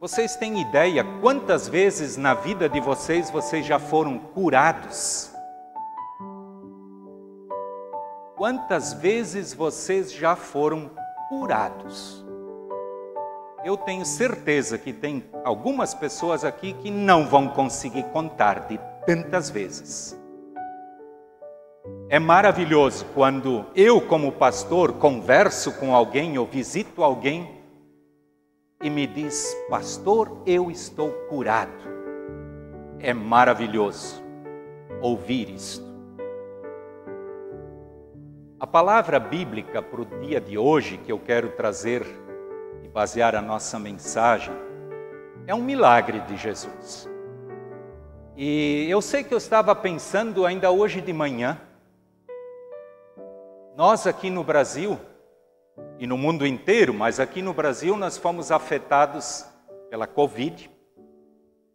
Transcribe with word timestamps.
Vocês 0.00 0.34
têm 0.34 0.62
ideia 0.62 1.04
quantas 1.20 1.68
vezes 1.68 2.16
na 2.16 2.32
vida 2.32 2.70
de 2.70 2.80
vocês 2.80 3.30
vocês 3.30 3.66
já 3.66 3.78
foram 3.78 4.18
curados? 4.18 5.30
Quantas 8.34 8.94
vezes 8.94 9.52
vocês 9.52 10.10
já 10.10 10.34
foram 10.34 10.90
curados? 11.28 12.24
Eu 13.62 13.76
tenho 13.76 14.06
certeza 14.06 14.78
que 14.78 14.90
tem 14.90 15.22
algumas 15.44 15.92
pessoas 15.92 16.46
aqui 16.46 16.72
que 16.72 16.90
não 16.90 17.26
vão 17.26 17.48
conseguir 17.48 18.04
contar 18.04 18.68
de 18.68 18.80
tantas 19.04 19.50
vezes. 19.50 20.18
É 22.08 22.18
maravilhoso 22.18 23.04
quando 23.14 23.66
eu, 23.76 24.00
como 24.00 24.32
pastor, 24.32 24.94
converso 24.94 25.72
com 25.72 25.94
alguém 25.94 26.38
ou 26.38 26.46
visito 26.46 27.04
alguém 27.04 27.59
e 28.82 28.88
me 28.88 29.06
diz: 29.06 29.54
Pastor, 29.68 30.42
eu 30.46 30.70
estou 30.70 31.12
curado. 31.28 31.90
É 32.98 33.12
maravilhoso 33.12 34.22
ouvir 35.00 35.50
isto. 35.50 35.88
A 38.58 38.66
palavra 38.66 39.18
bíblica 39.18 39.80
para 39.82 40.00
o 40.00 40.04
dia 40.20 40.40
de 40.40 40.58
hoje 40.58 40.98
que 40.98 41.10
eu 41.10 41.18
quero 41.18 41.50
trazer 41.52 42.04
e 42.82 42.88
basear 42.88 43.34
a 43.34 43.40
nossa 43.40 43.78
mensagem 43.78 44.54
é 45.46 45.54
um 45.54 45.62
milagre 45.62 46.20
de 46.20 46.36
Jesus. 46.36 47.08
E 48.36 48.86
eu 48.88 49.00
sei 49.00 49.24
que 49.24 49.32
eu 49.32 49.38
estava 49.38 49.74
pensando 49.74 50.46
ainda 50.46 50.70
hoje 50.70 51.00
de 51.00 51.12
manhã, 51.12 51.58
nós 53.76 54.06
aqui 54.06 54.28
no 54.30 54.44
Brasil 54.44 54.98
e 55.98 56.06
no 56.06 56.16
mundo 56.16 56.46
inteiro, 56.46 56.94
mas 56.94 57.20
aqui 57.20 57.42
no 57.42 57.52
Brasil 57.52 57.96
nós 57.96 58.16
fomos 58.16 58.50
afetados 58.50 59.44
pela 59.90 60.06
Covid. 60.06 60.70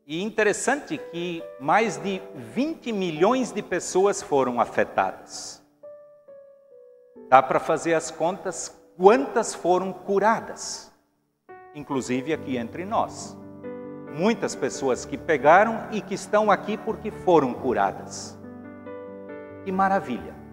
E 0.08 0.24
interessante 0.24 0.98
que 0.98 1.44
mais 1.60 1.98
de 1.98 2.22
20 2.34 2.92
milhões 2.92 3.52
de 3.52 3.62
pessoas 3.62 4.22
foram 4.22 4.60
afetadas. 4.60 5.64
Dá 7.30 7.42
para 7.42 7.60
fazer 7.60 7.94
as 7.94 8.10
contas 8.12 8.76
quantas 8.98 9.54
foram 9.54 9.92
curadas, 9.92 10.92
inclusive 11.74 12.34
aqui 12.34 12.58
entre 12.58 12.86
nós. 12.86 13.36
Muitas 14.18 14.56
pessoas 14.56 15.06
que 15.06 15.18
pegaram 15.18 15.88
e 15.92 16.02
que 16.02 16.14
estão 16.14 16.50
aqui 16.50 16.78
porque 16.78 17.12
foram 17.12 17.54
curadas. 17.54 18.38
Que 19.64 19.72
maravilha! 19.72 20.45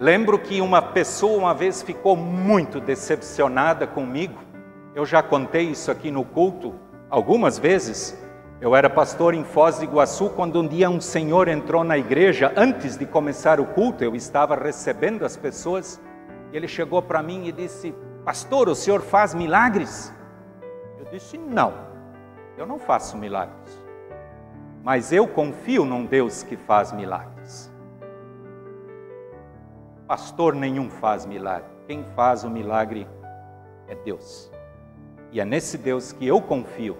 Lembro 0.00 0.38
que 0.38 0.62
uma 0.62 0.80
pessoa 0.80 1.36
uma 1.36 1.52
vez 1.52 1.82
ficou 1.82 2.16
muito 2.16 2.80
decepcionada 2.80 3.86
comigo. 3.86 4.40
Eu 4.94 5.04
já 5.04 5.22
contei 5.22 5.64
isso 5.64 5.90
aqui 5.90 6.10
no 6.10 6.24
culto 6.24 6.74
algumas 7.10 7.58
vezes. 7.58 8.18
Eu 8.62 8.74
era 8.74 8.88
pastor 8.88 9.34
em 9.34 9.44
Foz 9.44 9.76
do 9.76 9.84
Iguaçu 9.84 10.30
quando 10.30 10.62
um 10.62 10.66
dia 10.66 10.88
um 10.88 11.02
senhor 11.02 11.48
entrou 11.48 11.84
na 11.84 11.98
igreja 11.98 12.50
antes 12.56 12.96
de 12.96 13.04
começar 13.04 13.60
o 13.60 13.66
culto. 13.66 14.02
Eu 14.02 14.16
estava 14.16 14.54
recebendo 14.54 15.22
as 15.22 15.36
pessoas 15.36 16.00
e 16.50 16.56
ele 16.56 16.66
chegou 16.66 17.02
para 17.02 17.22
mim 17.22 17.46
e 17.46 17.52
disse: 17.52 17.94
Pastor, 18.24 18.70
o 18.70 18.74
senhor 18.74 19.02
faz 19.02 19.34
milagres? 19.34 20.14
Eu 20.98 21.04
disse: 21.12 21.36
Não, 21.36 21.74
eu 22.56 22.66
não 22.66 22.78
faço 22.78 23.18
milagres. 23.18 23.78
Mas 24.82 25.12
eu 25.12 25.28
confio 25.28 25.84
num 25.84 26.06
Deus 26.06 26.42
que 26.42 26.56
faz 26.56 26.90
milagres. 26.90 27.39
Pastor 30.10 30.56
nenhum 30.56 30.90
faz 30.90 31.24
milagre. 31.24 31.70
Quem 31.86 32.02
faz 32.16 32.42
o 32.42 32.50
milagre 32.50 33.06
é 33.86 33.94
Deus. 33.94 34.50
E 35.30 35.40
é 35.40 35.44
nesse 35.44 35.78
Deus 35.78 36.10
que 36.10 36.26
eu 36.26 36.42
confio 36.42 36.98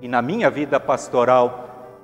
e 0.00 0.06
na 0.06 0.22
minha 0.22 0.48
vida 0.48 0.78
pastoral, 0.78 1.98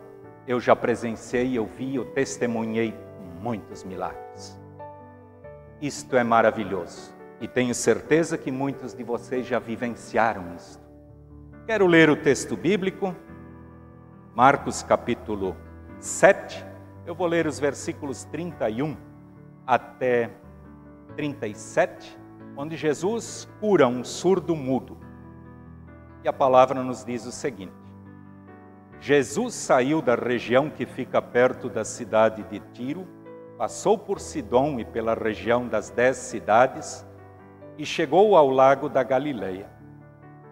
eu 0.48 0.58
já 0.58 0.74
presenciei, 0.74 1.56
eu 1.56 1.64
vi, 1.64 1.94
eu 1.94 2.06
testemunhei 2.06 2.92
muitos 3.40 3.84
milagres. 3.84 4.60
Isto 5.80 6.16
é 6.16 6.24
maravilhoso 6.24 7.14
e 7.40 7.46
tenho 7.46 7.72
certeza 7.72 8.36
que 8.36 8.50
muitos 8.50 8.92
de 8.92 9.04
vocês 9.04 9.46
já 9.46 9.60
vivenciaram 9.60 10.56
isto. 10.56 10.82
Quero 11.68 11.86
ler 11.86 12.10
o 12.10 12.16
texto 12.16 12.56
bíblico, 12.56 13.14
Marcos 14.34 14.82
capítulo 14.82 15.56
7. 16.00 16.66
Eu 17.06 17.14
vou 17.14 17.28
ler 17.28 17.46
os 17.46 17.60
versículos 17.60 18.24
31 18.24 18.96
até 19.64 20.32
37, 21.18 22.16
onde 22.56 22.76
Jesus 22.76 23.48
cura 23.58 23.88
um 23.88 24.04
surdo 24.04 24.54
mudo. 24.54 24.96
E 26.22 26.28
a 26.28 26.32
palavra 26.32 26.80
nos 26.80 27.04
diz 27.04 27.26
o 27.26 27.32
seguinte: 27.32 27.74
Jesus 29.00 29.52
saiu 29.54 30.00
da 30.00 30.14
região 30.14 30.70
que 30.70 30.86
fica 30.86 31.20
perto 31.20 31.68
da 31.68 31.84
cidade 31.84 32.44
de 32.44 32.60
Tiro, 32.72 33.04
passou 33.58 33.98
por 33.98 34.20
Sidom 34.20 34.78
e 34.78 34.84
pela 34.84 35.12
região 35.12 35.66
das 35.66 35.90
dez 35.90 36.18
cidades 36.18 37.04
e 37.76 37.84
chegou 37.84 38.36
ao 38.36 38.48
lago 38.48 38.88
da 38.88 39.02
Galileia. 39.02 39.68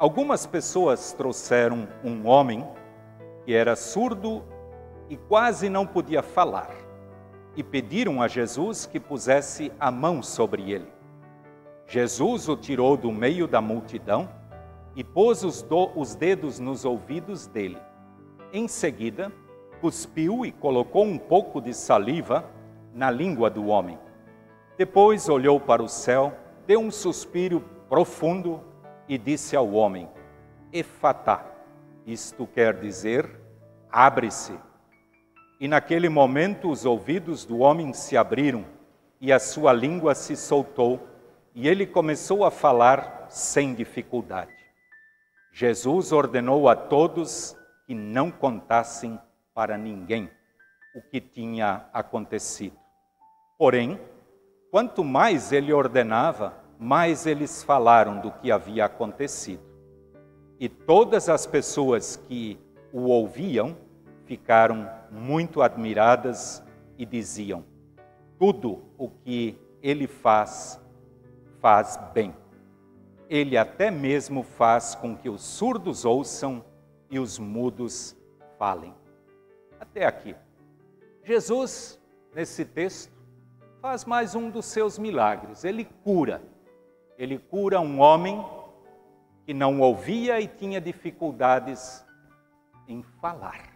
Algumas 0.01 0.47
pessoas 0.47 1.13
trouxeram 1.13 1.87
um 2.03 2.27
homem 2.27 2.67
que 3.45 3.55
era 3.55 3.77
surdo 3.77 4.43
e 5.09 5.17
quase 5.17 5.69
não 5.69 5.87
podia 5.87 6.25
falar 6.25 6.86
e 7.57 7.63
pediram 7.63 8.21
a 8.21 8.29
Jesus 8.29 8.87
que 8.87 9.01
pusesse 9.01 9.73
a 9.81 9.91
mão 9.91 10.23
sobre 10.23 10.71
ele. 10.71 10.93
Jesus 11.87 12.49
o 12.49 12.57
tirou 12.57 12.97
do 12.97 13.11
meio 13.11 13.49
da 13.49 13.61
multidão 13.61 14.29
e 14.95 15.03
pôs 15.03 15.43
os, 15.43 15.63
do, 15.63 15.91
os 15.95 16.15
dedos 16.15 16.59
nos 16.59 16.85
ouvidos 16.85 17.47
dele 17.47 17.79
em 18.53 18.69
seguida, 18.69 19.33
cuspiu 19.81 20.45
e 20.45 20.53
colocou 20.53 21.05
um 21.05 21.19
pouco 21.19 21.61
de 21.61 21.75
saliva 21.75 22.49
na 22.95 23.11
língua 23.11 23.51
do 23.51 23.67
homem. 23.67 23.99
Depois 24.79 25.29
olhou 25.29 25.61
para 25.61 25.83
o 25.83 25.89
céu, 25.89 26.33
deu 26.67 26.81
um 26.81 26.91
suspiro 26.91 27.63
profundo 27.89 28.61
e 29.09 29.19
disse 29.19 29.55
ao 29.57 29.71
homem: 29.73 30.09
Efatá. 30.73 31.45
Isto 32.07 32.47
quer 32.47 32.79
dizer: 32.79 33.29
abre-se. 33.91 34.59
E 35.59 35.67
naquele 35.67 36.09
momento 36.09 36.71
os 36.71 36.85
ouvidos 36.85 37.45
do 37.45 37.59
homem 37.59 37.93
se 37.93 38.17
abriram 38.17 38.65
e 39.21 39.33
a 39.33 39.39
sua 39.39 39.73
língua 39.73 40.15
se 40.15 40.37
soltou 40.37 41.01
e 41.55 41.67
ele 41.67 41.87
começou 41.87 42.45
a 42.45 42.51
falar 42.51 43.27
sem 43.31 43.75
dificuldade. 43.75 44.53
Jesus 45.53 46.13
ordenou 46.13 46.69
a 46.69 46.77
todos 46.77 47.57
que 47.87 47.95
não 47.95 48.31
contassem 48.31 49.19
para 49.55 49.79
ninguém 49.79 50.31
o 50.95 51.01
que 51.01 51.19
tinha 51.19 51.87
acontecido. 51.95 52.77
Porém, 53.59 53.99
quanto 54.71 55.03
mais 55.03 55.53
ele 55.53 55.73
ordenava, 55.73 56.55
mais 56.79 57.27
eles 57.27 57.63
falaram 57.63 58.21
do 58.21 58.31
que 58.31 58.53
havia 58.53 58.85
acontecido. 58.85 59.63
E 60.61 60.69
todas 60.69 61.31
as 61.31 61.47
pessoas 61.47 62.17
que 62.29 62.59
o 62.93 63.05
ouviam 63.05 63.75
ficaram 64.27 64.91
muito 65.17 65.63
admiradas 65.63 66.63
e 66.99 67.07
diziam: 67.07 67.65
tudo 68.39 68.83
o 68.99 69.09
que 69.09 69.59
ele 69.83 70.07
faz, 70.07 70.81
faz 71.61 71.99
bem. 72.13 72.35
Ele 73.29 73.57
até 73.57 73.91
mesmo 73.91 74.43
faz 74.43 74.95
com 74.95 75.17
que 75.17 75.29
os 75.29 75.43
surdos 75.43 76.05
ouçam 76.05 76.65
e 77.11 77.19
os 77.19 77.39
mudos 77.39 78.17
falem. 78.59 78.95
Até 79.81 80.07
aqui. 80.07 80.37
Jesus, 81.25 82.01
nesse 82.35 82.65
texto, 82.65 83.13
faz 83.81 84.05
mais 84.05 84.35
um 84.35 84.49
dos 84.49 84.67
seus 84.67 84.99
milagres. 84.99 85.65
Ele 85.65 85.85
cura. 86.05 86.43
Ele 87.19 87.39
cura 87.39 87.81
um 87.81 88.01
homem 88.01 88.45
que 89.45 89.53
não 89.53 89.81
ouvia 89.81 90.41
e 90.41 90.47
tinha 90.47 90.81
dificuldades 90.81 92.05
em 92.87 93.03
falar. 93.21 93.76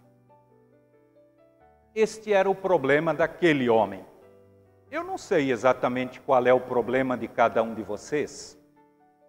Este 1.94 2.32
era 2.32 2.48
o 2.48 2.54
problema 2.54 3.12
daquele 3.12 3.69
homem. 3.69 4.04
Eu 4.90 5.02
não 5.02 5.19
sei 5.19 5.50
exatamente 5.50 6.20
qual 6.20 6.46
é 6.46 6.52
o 6.52 6.60
problema 6.60 7.16
de 7.16 7.26
cada 7.26 7.62
um 7.62 7.75
de 7.75 7.82
vocês, 7.82 8.58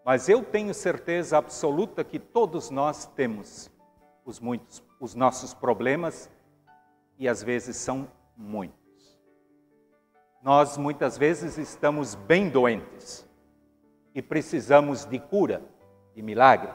mas 0.05 0.29
eu 0.29 0.43
tenho 0.43 0.73
certeza 0.73 1.37
absoluta 1.37 2.03
que 2.03 2.19
todos 2.19 2.69
nós 2.69 3.05
temos 3.05 3.69
os, 4.25 4.39
muitos, 4.39 4.83
os 4.99 5.15
nossos 5.15 5.53
problemas, 5.53 6.29
e 7.17 7.27
às 7.27 7.43
vezes 7.43 7.77
são 7.77 8.07
muitos. 8.35 9.19
Nós 10.41 10.77
muitas 10.77 11.17
vezes 11.17 11.57
estamos 11.57 12.15
bem 12.15 12.49
doentes 12.49 13.27
e 14.15 14.21
precisamos 14.21 15.05
de 15.05 15.19
cura, 15.19 15.61
de 16.15 16.21
milagre. 16.23 16.71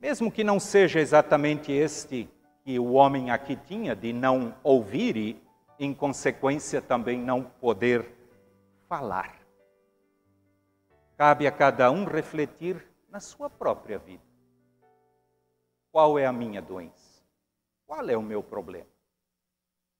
Mesmo 0.00 0.32
que 0.32 0.42
não 0.42 0.58
seja 0.58 0.98
exatamente 0.98 1.70
este 1.72 2.30
que 2.68 2.78
o 2.78 2.92
homem 2.92 3.30
aqui 3.30 3.56
tinha, 3.56 3.96
de 3.96 4.12
não 4.12 4.54
ouvir 4.62 5.16
e, 5.16 5.42
em 5.78 5.94
consequência, 5.94 6.82
também 6.82 7.18
não 7.18 7.42
poder 7.42 8.14
falar. 8.86 9.40
Cabe 11.16 11.46
a 11.46 11.50
cada 11.50 11.90
um 11.90 12.04
refletir 12.04 12.86
na 13.08 13.20
sua 13.20 13.48
própria 13.48 13.98
vida. 13.98 14.22
qual 15.90 16.18
é 16.18 16.26
a 16.26 16.32
minha 16.32 16.60
doença? 16.60 17.24
Qual 17.86 18.06
é 18.06 18.14
o 18.14 18.22
meu 18.22 18.42
problema? 18.42 18.90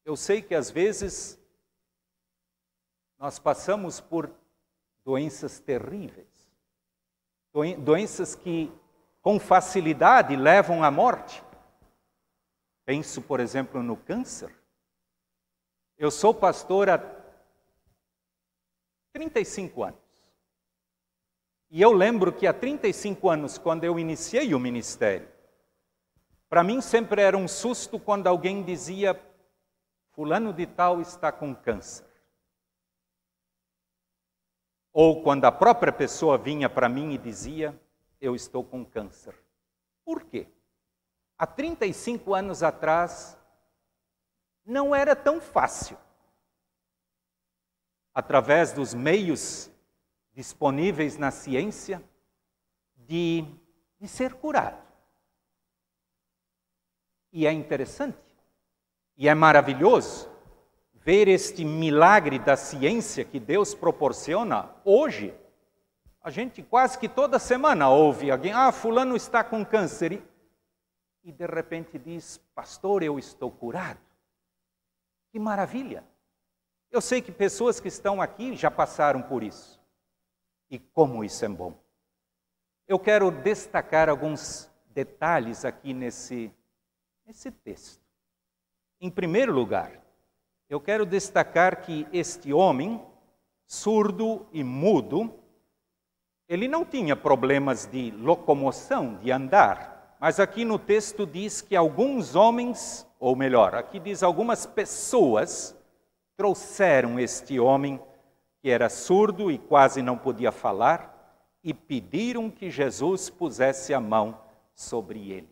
Eu 0.05 0.15
sei 0.15 0.43
que 0.43 0.55
às 0.55 0.71
vezes 0.71 1.43
nós 3.19 3.39
passamos 3.39 3.99
por 3.99 4.31
doenças 5.07 5.59
terríveis, 5.59 6.53
doenças 7.79 8.35
que 8.35 8.71
com 9.23 9.41
facilidade 9.41 10.37
levam 10.37 10.85
à 10.85 10.91
morte. 10.91 11.48
Penso, 12.89 13.21
por 13.21 13.39
exemplo, 13.39 13.83
no 13.83 13.99
câncer. 13.99 14.51
Eu 15.99 16.11
sou 16.11 16.33
pastor 16.33 16.89
há 16.89 16.97
35 19.13 19.83
anos. 19.85 20.01
E 21.69 21.83
eu 21.83 21.93
lembro 21.93 22.33
que 22.33 22.47
há 22.47 22.55
35 22.55 23.29
anos, 23.29 23.59
quando 23.59 23.85
eu 23.85 23.99
iniciei 23.99 24.55
o 24.55 24.59
ministério, 24.59 25.29
para 26.49 26.65
mim 26.65 26.81
sempre 26.81 27.21
era 27.21 27.37
um 27.37 27.47
susto 27.47 28.01
quando 28.01 28.27
alguém 28.27 28.63
dizia: 28.63 29.23
Fulano 30.13 30.51
de 30.51 30.67
Tal 30.67 31.03
está 31.03 31.31
com 31.31 31.55
câncer. 31.55 32.07
Ou 34.95 35.23
quando 35.23 35.45
a 35.45 35.53
própria 35.53 35.93
pessoa 35.93 36.39
vinha 36.39 36.71
para 36.71 36.89
mim 36.89 37.13
e 37.13 37.19
dizia: 37.19 37.79
Eu 38.19 38.35
estou 38.35 38.65
com 38.65 38.83
câncer. 38.83 39.39
Por 40.07 40.25
quê? 40.25 40.49
Há 41.39 41.47
35 41.47 42.35
anos 42.35 42.65
atrás, 42.65 43.39
não 44.67 44.95
era 44.95 45.15
tão 45.15 45.41
fácil. 45.41 45.97
Através 48.13 48.73
dos 48.73 48.93
meios 48.93 49.71
disponíveis 50.35 51.17
na 51.17 51.31
ciência 51.31 52.03
de, 52.97 53.45
de 54.01 54.09
ser 54.09 54.35
curado. 54.35 54.83
E 57.33 57.47
é 57.47 57.53
interessante, 57.53 58.19
e 59.17 59.29
é 59.29 59.35
maravilhoso 59.35 60.29
ver 60.93 61.29
este 61.29 61.65
milagre 61.65 62.39
da 62.39 62.57
ciência 62.57 63.25
que 63.25 63.39
Deus 63.39 63.75
proporciona 63.75 64.71
hoje. 64.85 65.35
A 66.23 66.31
gente 66.31 66.63
quase 66.63 66.99
que 66.99 67.09
toda 67.09 67.39
semana 67.39 67.89
ouve 67.89 68.31
alguém, 68.31 68.53
ah, 68.53 68.73
fulano 68.73 69.15
está 69.15 69.45
com 69.45 69.65
câncer, 69.65 70.23
e, 71.29 71.33
de 71.33 71.45
repente 71.45 71.99
diz, 71.99 72.39
pastor, 72.55 73.03
eu 73.03 73.19
estou 73.19 73.51
curado. 73.51 74.01
Que 75.31 75.39
maravilha! 75.39 76.03
Eu 76.91 77.03
sei 77.03 77.21
que 77.21 77.31
pessoas 77.31 77.79
que 77.79 77.89
estão 77.89 78.23
aqui 78.23 78.57
já 78.57 78.71
passaram 78.71 79.21
por 79.21 79.43
isso. 79.43 79.79
E 80.71 80.79
como 80.79 81.23
isso 81.23 81.45
é 81.45 81.49
bom. 81.49 81.79
Eu 82.87 82.99
quero 82.99 83.31
destacar 83.31 84.09
alguns 84.09 84.71
detalhes 84.87 85.67
aqui 85.67 85.93
nesse, 85.93 86.51
nesse 87.27 87.51
texto. 87.51 88.03
Em 88.99 89.11
primeiro 89.11 89.53
lugar, 89.53 90.01
eu 90.67 90.81
quero 90.81 91.05
destacar 91.05 91.83
que 91.83 92.07
este 92.11 92.55
homem, 92.55 93.05
surdo 93.67 94.47
e 94.51 94.65
mudo, 94.65 95.39
ele 96.49 96.67
não 96.67 96.87
tinha 96.87 97.15
problemas 97.15 97.85
de 97.85 98.13
locomoção, 98.13 99.19
de 99.19 99.31
andar, 99.31 99.98
mas 100.21 100.41
aqui 100.41 100.65
no 100.65 100.79
texto 100.79 101.27
diz 101.27 101.61
que 101.61 101.77
alguns 101.77 102.35
homens, 102.35 103.07
ou 103.21 103.37
melhor, 103.37 103.75
aqui 103.75 104.01
diz 104.01 104.23
algumas 104.23 104.67
pessoas, 104.67 105.77
trouxeram 106.37 107.19
este 107.19 107.61
homem 107.61 108.01
que 108.61 108.71
era 108.71 108.89
surdo 108.89 109.51
e 109.51 109.59
quase 109.59 110.03
não 110.03 110.19
podia 110.19 110.51
falar, 110.51 111.15
e 111.63 111.73
pediram 111.73 112.51
que 112.51 112.71
Jesus 112.71 113.31
pusesse 113.31 113.95
a 113.95 114.01
mão 114.01 114.41
sobre 114.75 115.31
ele. 115.31 115.49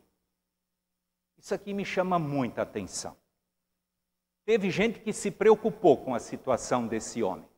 Isso 1.39 1.55
aqui 1.55 1.73
me 1.73 1.85
chama 1.85 2.19
muita 2.19 2.63
atenção. 2.63 3.17
Teve 4.45 4.71
gente 4.71 5.01
que 5.01 5.13
se 5.13 5.31
preocupou 5.31 5.97
com 5.97 6.15
a 6.15 6.21
situação 6.21 6.87
desse 6.87 7.23
homem. 7.23 7.49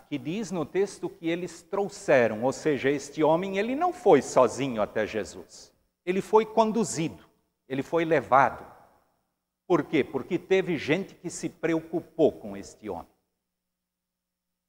Aqui 0.00 0.16
diz 0.16 0.50
no 0.50 0.64
texto 0.64 1.10
que 1.10 1.28
eles 1.28 1.60
trouxeram, 1.60 2.42
ou 2.42 2.52
seja, 2.52 2.88
este 2.88 3.22
homem, 3.22 3.58
ele 3.58 3.76
não 3.76 3.92
foi 3.92 4.22
sozinho 4.22 4.80
até 4.80 5.06
Jesus. 5.06 5.74
Ele 6.06 6.22
foi 6.22 6.46
conduzido, 6.46 7.22
ele 7.68 7.82
foi 7.82 8.06
levado. 8.06 8.64
Por 9.66 9.84
quê? 9.84 10.02
Porque 10.02 10.38
teve 10.38 10.78
gente 10.78 11.14
que 11.14 11.28
se 11.28 11.50
preocupou 11.50 12.32
com 12.32 12.56
este 12.56 12.88
homem. 12.88 13.12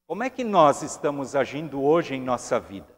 Como 0.06 0.22
é 0.22 0.30
que 0.30 0.44
nós 0.44 0.82
estamos 0.82 1.34
agindo 1.34 1.82
hoje 1.82 2.14
em 2.14 2.22
nossa 2.22 2.60
vida? 2.60 2.94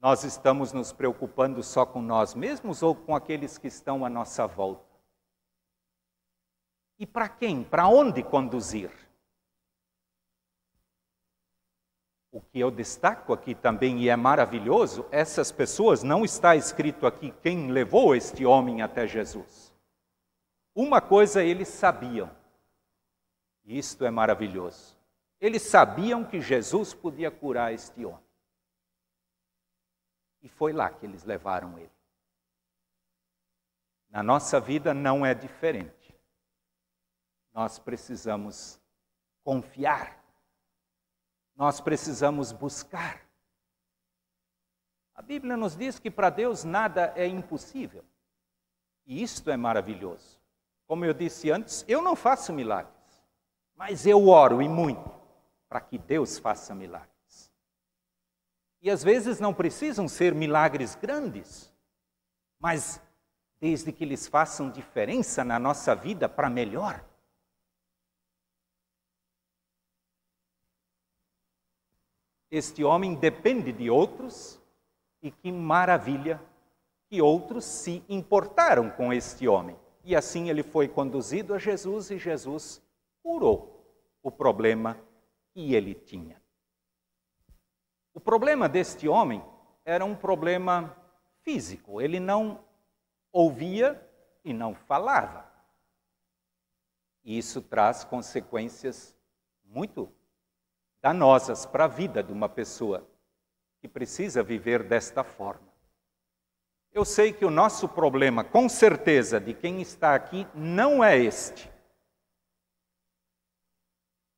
Nós 0.00 0.24
estamos 0.24 0.72
nos 0.72 0.92
preocupando 0.92 1.62
só 1.62 1.86
com 1.86 2.02
nós 2.02 2.34
mesmos 2.34 2.82
ou 2.82 2.96
com 2.96 3.14
aqueles 3.14 3.56
que 3.58 3.68
estão 3.68 4.04
à 4.04 4.10
nossa 4.10 4.44
volta? 4.48 4.84
E 6.98 7.06
para 7.06 7.28
quem? 7.28 7.62
Para 7.62 7.86
onde 7.86 8.24
conduzir? 8.24 8.90
O 12.32 12.40
que 12.40 12.58
eu 12.58 12.70
destaco 12.70 13.34
aqui 13.34 13.54
também, 13.54 14.00
e 14.00 14.08
é 14.08 14.16
maravilhoso, 14.16 15.06
essas 15.12 15.52
pessoas, 15.52 16.02
não 16.02 16.24
está 16.24 16.56
escrito 16.56 17.06
aqui 17.06 17.30
quem 17.42 17.70
levou 17.70 18.16
este 18.16 18.46
homem 18.46 18.80
até 18.80 19.06
Jesus. 19.06 19.72
Uma 20.74 21.02
coisa 21.02 21.44
eles 21.44 21.68
sabiam, 21.68 22.34
e 23.64 23.78
isto 23.78 24.06
é 24.06 24.10
maravilhoso. 24.10 24.96
Eles 25.38 25.60
sabiam 25.60 26.24
que 26.24 26.40
Jesus 26.40 26.94
podia 26.94 27.30
curar 27.30 27.74
este 27.74 28.02
homem. 28.04 28.24
E 30.40 30.48
foi 30.48 30.72
lá 30.72 30.88
que 30.88 31.04
eles 31.04 31.24
levaram 31.24 31.78
ele. 31.78 31.92
Na 34.08 34.22
nossa 34.22 34.58
vida 34.58 34.94
não 34.94 35.24
é 35.26 35.34
diferente. 35.34 36.14
Nós 37.52 37.78
precisamos 37.78 38.80
confiar. 39.44 40.21
Nós 41.54 41.80
precisamos 41.80 42.52
buscar. 42.52 43.20
A 45.14 45.22
Bíblia 45.22 45.56
nos 45.56 45.76
diz 45.76 45.98
que 45.98 46.10
para 46.10 46.30
Deus 46.30 46.64
nada 46.64 47.12
é 47.14 47.26
impossível. 47.26 48.04
E 49.06 49.22
isto 49.22 49.50
é 49.50 49.56
maravilhoso. 49.56 50.40
Como 50.86 51.04
eu 51.04 51.14
disse 51.14 51.50
antes, 51.50 51.84
eu 51.88 52.02
não 52.02 52.16
faço 52.16 52.52
milagres, 52.52 52.92
mas 53.74 54.06
eu 54.06 54.28
oro 54.28 54.60
e 54.60 54.68
muito 54.68 55.10
para 55.68 55.80
que 55.80 55.96
Deus 55.98 56.38
faça 56.38 56.74
milagres. 56.74 57.50
E 58.80 58.90
às 58.90 59.02
vezes 59.02 59.38
não 59.38 59.54
precisam 59.54 60.08
ser 60.08 60.34
milagres 60.34 60.94
grandes, 60.94 61.72
mas 62.58 63.00
desde 63.60 63.92
que 63.92 64.02
eles 64.02 64.26
façam 64.26 64.70
diferença 64.70 65.44
na 65.44 65.58
nossa 65.58 65.94
vida 65.94 66.28
para 66.28 66.50
melhor. 66.50 67.04
Este 72.52 72.84
homem 72.84 73.14
depende 73.14 73.72
de 73.72 73.88
outros 73.88 74.60
e 75.22 75.30
que 75.30 75.50
maravilha 75.50 76.38
que 77.08 77.22
outros 77.22 77.64
se 77.64 78.04
importaram 78.10 78.90
com 78.90 79.10
este 79.10 79.48
homem. 79.48 79.74
E 80.04 80.14
assim 80.14 80.50
ele 80.50 80.62
foi 80.62 80.86
conduzido 80.86 81.54
a 81.54 81.58
Jesus 81.58 82.10
e 82.10 82.18
Jesus 82.18 82.82
curou 83.22 83.82
o 84.22 84.30
problema 84.30 85.00
que 85.54 85.74
ele 85.74 85.94
tinha. 85.94 86.42
O 88.12 88.20
problema 88.20 88.68
deste 88.68 89.08
homem 89.08 89.42
era 89.82 90.04
um 90.04 90.14
problema 90.14 90.94
físico. 91.40 92.02
Ele 92.02 92.20
não 92.20 92.62
ouvia 93.32 93.98
e 94.44 94.52
não 94.52 94.74
falava. 94.74 95.50
E 97.24 97.38
isso 97.38 97.62
traz 97.62 98.04
consequências 98.04 99.16
muito 99.64 100.12
danosas 101.02 101.66
para 101.66 101.84
a 101.84 101.88
vida 101.88 102.22
de 102.22 102.32
uma 102.32 102.48
pessoa 102.48 103.04
que 103.80 103.88
precisa 103.88 104.42
viver 104.42 104.84
desta 104.84 105.24
forma. 105.24 105.72
Eu 106.92 107.04
sei 107.04 107.32
que 107.32 107.44
o 107.44 107.50
nosso 107.50 107.88
problema, 107.88 108.44
com 108.44 108.68
certeza, 108.68 109.40
de 109.40 109.52
quem 109.52 109.82
está 109.82 110.14
aqui, 110.14 110.46
não 110.54 111.02
é 111.02 111.18
este. 111.18 111.70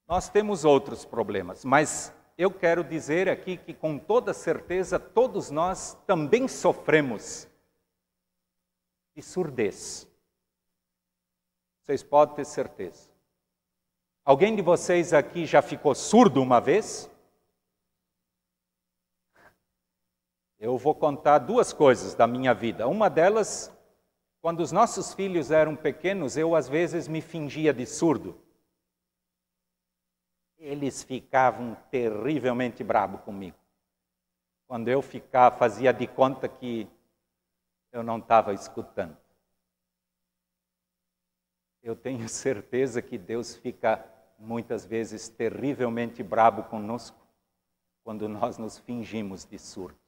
Nós 0.06 0.28
temos 0.28 0.64
outros 0.64 1.04
problemas, 1.04 1.64
mas 1.64 2.12
eu 2.38 2.50
quero 2.50 2.82
dizer 2.82 3.28
aqui 3.28 3.56
que, 3.56 3.74
com 3.74 3.98
toda 3.98 4.32
certeza, 4.32 4.98
todos 4.98 5.50
nós 5.50 5.94
também 6.06 6.48
sofremos 6.48 7.48
de 9.14 9.22
surdez. 9.22 10.08
Vocês 11.82 12.02
podem 12.02 12.36
ter 12.36 12.46
certeza. 12.46 13.13
Alguém 14.24 14.56
de 14.56 14.62
vocês 14.62 15.12
aqui 15.12 15.44
já 15.44 15.60
ficou 15.60 15.94
surdo 15.94 16.40
uma 16.42 16.60
vez? 16.60 17.10
Eu 20.58 20.78
vou 20.78 20.94
contar 20.94 21.38
duas 21.38 21.72
coisas 21.72 22.14
da 22.14 22.26
minha 22.26 22.54
vida. 22.54 22.88
Uma 22.88 23.10
delas, 23.10 23.70
quando 24.40 24.60
os 24.60 24.72
nossos 24.72 25.12
filhos 25.12 25.50
eram 25.50 25.76
pequenos, 25.76 26.36
eu 26.36 26.54
às 26.54 26.68
vezes 26.68 27.06
me 27.06 27.20
fingia 27.20 27.72
de 27.72 27.84
surdo 27.84 28.42
eles 30.64 31.02
ficavam 31.02 31.74
terrivelmente 31.90 32.82
bravos 32.82 33.20
comigo. 33.20 33.56
Quando 34.66 34.88
eu 34.88 35.02
ficava, 35.02 35.56
fazia 35.56 35.92
de 35.92 36.06
conta 36.06 36.48
que 36.48 36.88
eu 37.92 38.02
não 38.02 38.18
estava 38.18 38.54
escutando. 38.54 39.16
Eu 41.82 41.94
tenho 41.94 42.26
certeza 42.28 43.02
que 43.02 43.18
Deus 43.18 43.54
fica 43.54 44.02
muitas 44.38 44.84
vezes 44.84 45.28
terrivelmente 45.28 46.22
brabo 46.22 46.64
conosco 46.64 47.18
quando 48.02 48.28
nós 48.28 48.58
nos 48.58 48.78
fingimos 48.78 49.44
de 49.44 49.58
surdo. 49.58 49.98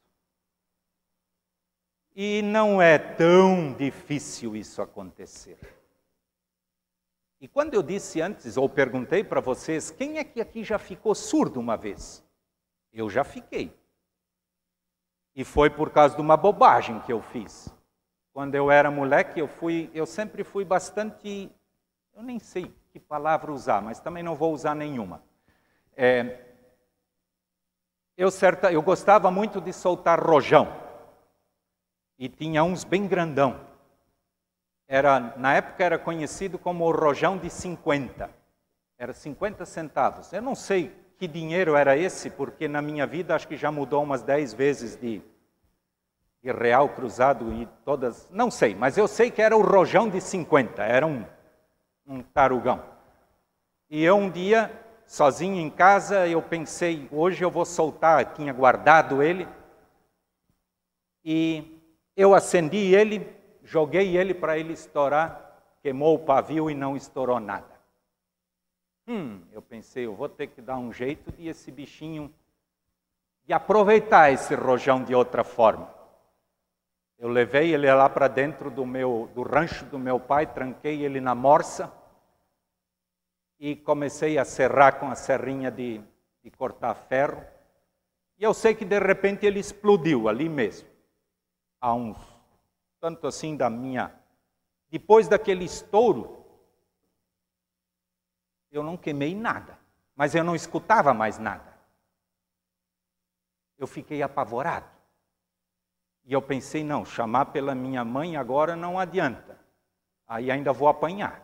E 2.15 2.41
não 2.41 2.81
é 2.81 2.97
tão 2.97 3.73
difícil 3.73 4.55
isso 4.55 4.81
acontecer. 4.81 5.57
E 7.39 7.47
quando 7.47 7.75
eu 7.75 7.83
disse 7.83 8.19
antes, 8.19 8.57
ou 8.57 8.67
perguntei 8.67 9.23
para 9.23 9.39
vocês, 9.39 9.91
quem 9.91 10.17
é 10.17 10.23
que 10.23 10.41
aqui 10.41 10.63
já 10.63 10.79
ficou 10.79 11.13
surdo 11.13 11.59
uma 11.59 11.77
vez? 11.77 12.23
Eu 12.91 13.09
já 13.09 13.23
fiquei. 13.23 13.75
E 15.35 15.43
foi 15.43 15.69
por 15.69 15.91
causa 15.91 16.15
de 16.15 16.21
uma 16.21 16.35
bobagem 16.35 16.99
que 17.01 17.13
eu 17.13 17.21
fiz. 17.21 17.71
Quando 18.33 18.55
eu 18.55 18.71
era 18.71 18.89
moleque, 18.89 19.39
eu 19.39 19.47
fui, 19.47 19.91
eu 19.93 20.07
sempre 20.07 20.43
fui 20.43 20.65
bastante, 20.65 21.51
eu 22.15 22.23
nem 22.23 22.39
sei 22.39 22.73
que 22.99 23.05
palavra 23.05 23.51
usar, 23.51 23.81
mas 23.81 23.99
também 23.99 24.23
não 24.23 24.35
vou 24.35 24.53
usar 24.53 24.75
nenhuma. 24.75 25.21
É, 25.95 26.39
eu, 28.15 28.31
certa, 28.31 28.71
eu 28.71 28.81
gostava 28.81 29.29
muito 29.29 29.61
de 29.61 29.71
soltar 29.71 30.19
rojão. 30.19 30.67
E 32.17 32.27
tinha 32.27 32.63
uns 32.63 32.83
bem 32.83 33.07
grandão. 33.07 33.59
Era, 34.87 35.35
na 35.37 35.53
época 35.53 35.83
era 35.83 35.99
conhecido 35.99 36.57
como 36.57 36.85
o 36.85 36.91
rojão 36.91 37.37
de 37.37 37.49
50. 37.49 38.29
Era 38.97 39.13
50 39.13 39.65
centavos. 39.65 40.33
Eu 40.33 40.41
não 40.41 40.55
sei 40.55 40.91
que 41.17 41.27
dinheiro 41.27 41.75
era 41.75 41.95
esse, 41.97 42.29
porque 42.29 42.67
na 42.67 42.81
minha 42.81 43.05
vida 43.05 43.35
acho 43.35 43.47
que 43.47 43.57
já 43.57 43.71
mudou 43.71 44.01
umas 44.01 44.23
10 44.23 44.53
vezes 44.53 44.95
de, 44.95 45.21
de 46.41 46.51
real 46.51 46.89
cruzado 46.89 47.53
e 47.53 47.67
todas. 47.83 48.29
Não 48.31 48.49
sei, 48.49 48.73
mas 48.73 48.97
eu 48.97 49.07
sei 49.07 49.29
que 49.29 49.41
era 49.41 49.55
o 49.55 49.61
rojão 49.61 50.09
de 50.09 50.21
50. 50.21 50.81
Era 50.81 51.05
um, 51.05 51.23
um 52.07 52.21
tarugão. 52.23 52.83
E 53.89 54.03
eu 54.03 54.15
um 54.15 54.29
dia, 54.29 54.71
sozinho 55.05 55.59
em 55.59 55.69
casa, 55.69 56.27
eu 56.27 56.41
pensei, 56.41 57.07
hoje 57.11 57.43
eu 57.43 57.51
vou 57.51 57.65
soltar, 57.65 58.33
tinha 58.33 58.53
guardado 58.53 59.21
ele. 59.21 59.47
E 61.23 61.79
eu 62.15 62.33
acendi 62.33 62.95
ele, 62.95 63.27
joguei 63.63 64.17
ele 64.17 64.33
para 64.33 64.57
ele 64.57 64.73
estourar, 64.73 65.59
queimou 65.81 66.15
o 66.15 66.19
pavio 66.19 66.69
e 66.69 66.73
não 66.73 66.95
estourou 66.95 67.39
nada. 67.39 67.77
Hum, 69.07 69.41
eu 69.51 69.61
pensei, 69.61 70.05
eu 70.05 70.15
vou 70.15 70.29
ter 70.29 70.47
que 70.47 70.61
dar 70.61 70.77
um 70.77 70.91
jeito 70.91 71.31
de 71.31 71.47
esse 71.47 71.71
bichinho, 71.71 72.33
de 73.45 73.53
aproveitar 73.53 74.31
esse 74.31 74.53
rojão 74.55 75.03
de 75.03 75.15
outra 75.15 75.43
forma. 75.43 75.96
Eu 77.17 77.29
levei 77.29 77.73
ele 77.73 77.91
lá 77.91 78.07
para 78.07 78.27
dentro 78.27 78.69
do 78.69 78.85
meu, 78.85 79.29
do 79.33 79.41
rancho 79.41 79.85
do 79.85 79.97
meu 79.97 80.19
pai, 80.19 80.45
tranquei 80.45 81.03
ele 81.03 81.19
na 81.19 81.33
morsa 81.33 81.91
e 83.59 83.75
comecei 83.75 84.37
a 84.37 84.45
serrar 84.45 84.99
com 84.99 85.09
a 85.09 85.15
serrinha 85.15 85.71
de, 85.71 85.99
de 86.43 86.51
cortar 86.51 86.93
ferro. 86.93 87.43
E 88.37 88.43
eu 88.43 88.53
sei 88.53 88.75
que 88.75 88.85
de 88.85 88.99
repente 88.99 89.47
ele 89.47 89.59
explodiu 89.59 90.29
ali 90.29 90.47
mesmo, 90.47 90.87
a 91.81 91.91
uns 91.93 92.17
tanto 92.99 93.25
assim 93.25 93.57
da 93.57 93.67
minha. 93.67 94.13
Depois 94.89 95.27
daquele 95.27 95.65
estouro, 95.65 96.45
eu 98.71 98.83
não 98.83 98.95
queimei 98.95 99.33
nada, 99.33 99.79
mas 100.15 100.35
eu 100.35 100.43
não 100.43 100.55
escutava 100.55 101.15
mais 101.15 101.39
nada. 101.39 101.77
Eu 103.75 103.87
fiquei 103.87 104.21
apavorado. 104.21 104.96
E 106.27 106.33
eu 106.33 106.41
pensei, 106.41 106.83
não, 106.83 107.05
chamar 107.05 107.45
pela 107.45 107.73
minha 107.73 108.03
mãe 108.03 108.35
agora 108.35 108.75
não 108.75 108.99
adianta. 108.99 109.57
Aí 110.27 110.51
ainda 110.51 110.73
vou 110.73 110.89
apanhar. 110.89 111.41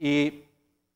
E 0.00 0.42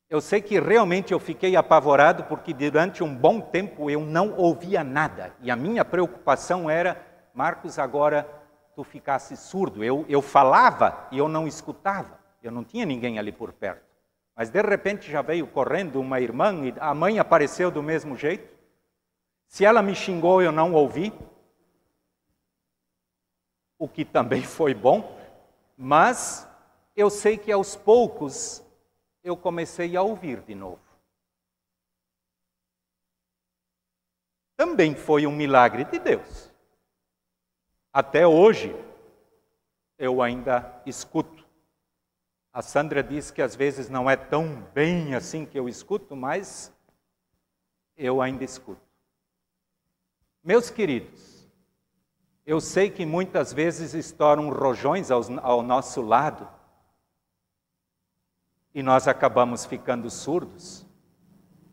eu 0.09 0.19
sei 0.19 0.41
que 0.41 0.59
realmente 0.59 1.13
eu 1.13 1.19
fiquei 1.19 1.55
apavorado 1.55 2.23
porque 2.23 2.51
durante 2.51 3.03
um 3.03 3.15
bom 3.15 3.39
tempo 3.39 3.91
eu 3.91 4.01
não 4.01 4.35
ouvia 4.35 4.83
nada. 4.83 5.35
E 5.39 5.51
a 5.51 5.55
minha 5.55 5.85
preocupação 5.85 6.67
era, 6.67 6.99
Marcos, 7.31 7.77
agora 7.77 8.27
tu 8.75 8.83
ficasse 8.83 9.37
surdo. 9.37 9.83
Eu, 9.83 10.03
eu 10.09 10.21
falava 10.21 11.07
e 11.11 11.19
eu 11.19 11.29
não 11.29 11.47
escutava. 11.47 12.19
Eu 12.41 12.51
não 12.51 12.63
tinha 12.63 12.87
ninguém 12.87 13.19
ali 13.19 13.31
por 13.31 13.53
perto. 13.53 13.85
Mas 14.35 14.49
de 14.49 14.61
repente 14.63 15.11
já 15.11 15.21
veio 15.21 15.45
correndo 15.45 16.01
uma 16.01 16.19
irmã 16.19 16.55
e 16.65 16.73
a 16.79 16.91
mãe 16.95 17.19
apareceu 17.19 17.69
do 17.69 17.83
mesmo 17.83 18.15
jeito. 18.15 18.51
Se 19.45 19.63
ela 19.63 19.83
me 19.83 19.93
xingou, 19.93 20.41
eu 20.41 20.51
não 20.51 20.73
ouvi. 20.73 21.13
O 23.83 23.87
que 23.89 24.05
também 24.05 24.41
foi 24.41 24.73
bom. 24.73 25.13
Mas 25.77 26.47
eu 26.95 27.09
sei 27.09 27.37
que 27.37 27.51
aos 27.51 27.75
poucos 27.75 28.63
eu 29.21 29.35
comecei 29.35 29.97
a 29.97 30.01
ouvir 30.01 30.39
de 30.39 30.55
novo. 30.55 30.79
Também 34.55 34.95
foi 34.95 35.27
um 35.27 35.33
milagre 35.33 35.83
de 35.83 35.99
Deus. 35.99 36.49
Até 37.91 38.25
hoje, 38.25 38.73
eu 39.97 40.21
ainda 40.21 40.81
escuto. 40.85 41.45
A 42.53 42.61
Sandra 42.61 43.03
diz 43.03 43.31
que 43.31 43.41
às 43.41 43.53
vezes 43.53 43.89
não 43.89 44.09
é 44.09 44.15
tão 44.15 44.61
bem 44.73 45.13
assim 45.13 45.45
que 45.45 45.59
eu 45.59 45.67
escuto, 45.67 46.15
mas 46.15 46.73
eu 47.97 48.21
ainda 48.21 48.45
escuto. 48.45 48.87
Meus 50.41 50.69
queridos, 50.69 51.32
eu 52.45 52.59
sei 52.59 52.89
que 52.89 53.05
muitas 53.05 53.53
vezes 53.53 53.93
estouram 53.93 54.49
rojões 54.49 55.11
ao, 55.11 55.21
ao 55.41 55.61
nosso 55.61 56.01
lado 56.01 56.47
e 58.73 58.81
nós 58.81 59.07
acabamos 59.07 59.65
ficando 59.65 60.09
surdos 60.09 60.85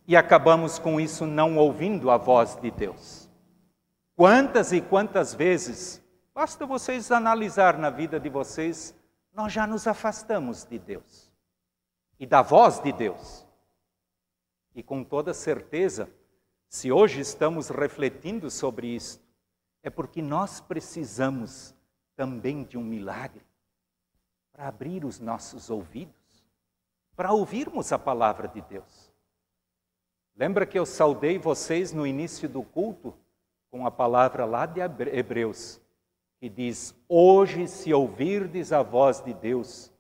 e 0.07 0.17
acabamos 0.17 0.79
com 0.79 1.01
isso 1.01 1.27
não 1.27 1.57
ouvindo 1.57 2.11
a 2.11 2.17
voz 2.17 2.57
de 2.57 2.71
Deus. 2.71 3.29
Quantas 4.17 4.73
e 4.73 4.81
quantas 4.81 5.35
vezes 5.35 6.01
Basta 6.41 6.65
vocês 6.65 7.13
analisar 7.13 7.77
na 7.77 7.91
vida 7.91 8.19
de 8.19 8.31
vocês, 8.31 8.95
nós 9.31 9.53
já 9.53 9.67
nos 9.67 9.87
afastamos 9.87 10.65
de 10.65 10.79
Deus 10.79 11.31
e 12.19 12.27
da 12.27 12.41
voz 12.41 12.81
de 12.81 12.93
Deus. 12.93 13.47
E 14.75 14.83
com 14.83 15.05
toda 15.05 15.35
certeza, 15.35 16.09
se 16.67 16.91
hoje 16.91 17.21
estamos 17.21 17.69
refletindo 17.69 18.51
sobre 18.51 18.87
isso, 18.87 19.21
é 19.83 19.91
porque 19.91 20.21
nós 20.21 20.61
precisamos 20.61 21.75
também 22.15 22.65
de 22.65 22.77
um 22.77 22.85
milagre 22.85 23.45
para 24.53 24.69
abrir 24.69 25.05
os 25.05 25.19
nossos 25.19 25.71
ouvidos, 25.71 26.15
para 27.17 27.33
ouvirmos 27.33 27.93
a 27.93 27.99
palavra 27.99 28.49
de 28.49 28.61
Deus. 28.63 29.11
Lembra 30.37 30.67
que 30.67 30.79
eu 30.79 30.87
saudei 30.87 31.39
vocês 31.39 31.93
no 31.93 32.07
início 32.07 32.49
do 32.49 32.63
culto 32.63 33.17
com 33.71 33.87
a 33.87 33.91
palavra 33.91 34.45
lá 34.45 34.67
de 34.67 34.81
Hebreus, 34.81 35.81
que 36.39 36.49
diz: 36.49 36.95
Hoje, 37.09 37.67
se 37.67 37.93
ouvirdes 37.93 38.73
a 38.73 38.83
voz 38.83 39.21
de 39.23 39.33
Deus, 39.33 39.93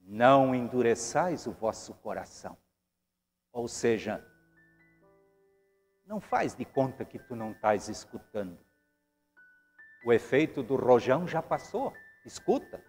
não 0.00 0.54
endureçais 0.54 1.46
o 1.46 1.52
vosso 1.52 1.94
coração. 1.94 2.56
Ou 3.52 3.68
seja, 3.68 4.24
não 6.06 6.20
faz 6.20 6.54
de 6.54 6.64
conta 6.64 7.04
que 7.04 7.18
tu 7.18 7.36
não 7.36 7.52
estás 7.52 7.88
escutando. 7.88 8.58
O 10.04 10.12
efeito 10.12 10.62
do 10.62 10.76
rojão 10.76 11.26
já 11.26 11.40
passou. 11.40 11.92
Escuta. 12.24 12.82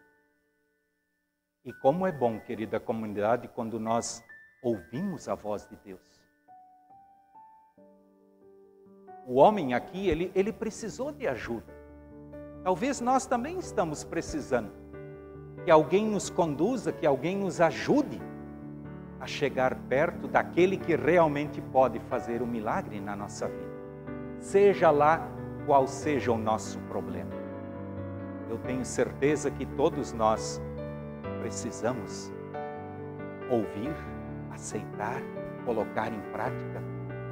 E 1.66 1.72
como 1.74 2.06
é 2.06 2.12
bom, 2.12 2.40
querida 2.40 2.80
comunidade, 2.80 3.48
quando 3.48 3.80
nós 3.80 4.24
ouvimos 4.62 5.30
a 5.30 5.36
voz 5.36 5.68
de 5.68 5.76
Deus. 5.78 6.02
O 9.26 9.36
homem 9.36 9.74
aqui, 9.74 10.10
ele, 10.10 10.32
ele 10.36 10.52
precisou 10.52 11.12
de 11.12 11.28
ajuda. 11.28 11.74
Talvez 12.64 13.00
nós 13.00 13.26
também 13.26 13.58
estamos 13.60 14.04
precisando 14.04 14.72
que 15.64 15.72
alguém 15.72 16.06
nos 16.06 16.30
conduza, 16.30 16.92
que 16.92 17.06
alguém 17.06 17.38
nos 17.38 17.62
ajude 17.62 18.22
a 19.20 19.26
chegar 19.26 19.76
perto 19.88 20.28
daquele 20.28 20.78
que 20.78 20.96
realmente 20.96 21.62
pode 21.62 22.00
fazer 22.00 22.42
o 22.42 22.46
um 22.46 22.48
milagre 22.48 23.00
na 23.00 23.16
nossa 23.16 23.48
vida. 23.48 23.74
Seja 24.40 24.92
lá 24.92 25.26
qual 25.66 25.88
seja 25.88 26.32
o 26.32 26.38
nosso 26.38 26.80
problema. 26.82 27.32
Eu 28.50 28.58
tenho 28.60 28.86
certeza 28.86 29.50
que 29.50 29.66
todos 29.66 30.14
nós 30.14 30.62
precisamos 31.40 32.32
ouvir, 33.50 33.94
aceitar, 34.52 35.22
colocar 35.66 36.08
em 36.12 36.22
prática 36.32 36.82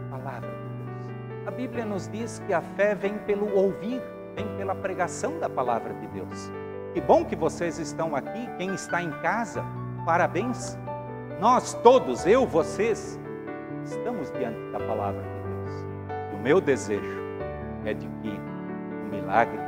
a 0.07 0.17
palavra 0.17 0.50
de 0.50 0.83
Deus. 0.83 1.47
A 1.47 1.51
Bíblia 1.51 1.85
nos 1.85 2.07
diz 2.07 2.39
que 2.47 2.53
a 2.53 2.61
fé 2.61 2.95
vem 2.95 3.17
pelo 3.19 3.53
ouvir 3.55 4.01
vem 4.35 4.47
pela 4.57 4.75
pregação 4.75 5.38
da 5.39 5.50
palavra 5.50 5.93
de 5.93 6.07
Deus. 6.07 6.51
Que 6.93 7.01
bom 7.01 7.23
que 7.23 7.35
vocês 7.35 7.77
estão 7.77 8.15
aqui, 8.15 8.50
quem 8.57 8.73
está 8.73 9.01
em 9.01 9.11
casa, 9.21 9.63
parabéns. 10.05 10.77
Nós 11.39 11.73
todos, 11.75 12.25
eu, 12.25 12.45
vocês, 12.45 13.19
estamos 13.85 14.31
diante 14.31 14.59
da 14.71 14.79
palavra 14.79 15.21
de 15.21 15.39
Deus. 15.50 15.85
E 16.33 16.35
o 16.35 16.39
meu 16.39 16.61
desejo 16.61 17.20
é 17.85 17.93
de 17.93 18.07
que 18.21 18.29
o 18.29 19.09
milagre 19.09 19.59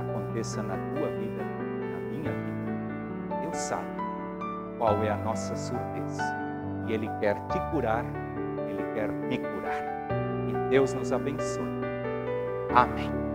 aconteça 0.00 0.62
na 0.62 0.76
tua 0.76 1.08
vida, 1.08 1.42
na 1.42 1.98
minha 2.10 2.32
vida. 2.32 3.40
Deus 3.42 3.56
sabe 3.56 3.86
qual 4.78 5.02
é 5.02 5.10
a 5.10 5.16
nossa 5.16 5.54
surdez. 5.56 6.18
E 6.86 6.92
Ele 6.92 7.08
quer 7.20 7.34
te 7.48 7.60
curar, 7.70 8.04
Ele 8.68 8.82
quer 8.94 9.08
me 9.08 9.38
curar. 9.38 9.82
E 10.48 10.70
Deus 10.70 10.92
nos 10.94 11.12
abençoe. 11.12 11.64
Amém. 12.74 13.25